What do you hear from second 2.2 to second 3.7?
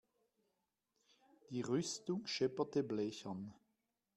schepperte blechern.